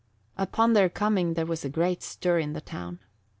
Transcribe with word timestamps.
Upon 0.35 0.73
their 0.73 0.89
coming 0.89 1.35
there 1.35 1.45
was 1.45 1.63
a 1.63 1.69
great 1.69 2.01
stir 2.01 2.39
in 2.39 2.53
the 2.53 2.59
town. 2.61 3.01